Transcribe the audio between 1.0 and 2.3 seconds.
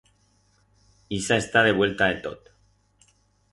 Ixa está de vuelta de